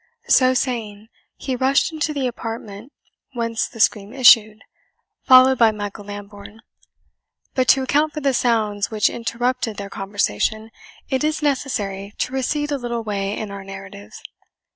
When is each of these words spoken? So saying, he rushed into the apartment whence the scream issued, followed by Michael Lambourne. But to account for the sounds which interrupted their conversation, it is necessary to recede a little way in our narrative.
So 0.27 0.55
saying, 0.55 1.09
he 1.37 1.55
rushed 1.55 1.93
into 1.93 2.11
the 2.11 2.25
apartment 2.25 2.91
whence 3.33 3.67
the 3.67 3.79
scream 3.79 4.13
issued, 4.13 4.63
followed 5.27 5.59
by 5.59 5.69
Michael 5.71 6.05
Lambourne. 6.05 6.61
But 7.53 7.67
to 7.67 7.83
account 7.83 8.15
for 8.15 8.19
the 8.21 8.33
sounds 8.33 8.89
which 8.89 9.11
interrupted 9.11 9.77
their 9.77 9.91
conversation, 9.91 10.71
it 11.11 11.23
is 11.23 11.43
necessary 11.43 12.13
to 12.17 12.33
recede 12.33 12.71
a 12.71 12.79
little 12.79 13.03
way 13.03 13.37
in 13.37 13.51
our 13.51 13.63
narrative. 13.63 14.13